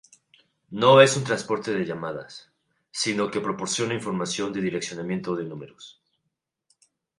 No 0.71 0.99
es 0.99 1.15
un 1.15 1.23
transporte 1.23 1.73
de 1.75 1.85
llamadas, 1.85 2.51
sino 2.89 3.29
que 3.29 3.39
proporciona 3.39 3.93
información 3.93 4.51
de 4.51 4.59
direccionamiento 4.59 5.35
de 5.35 5.43
números. 5.43 6.01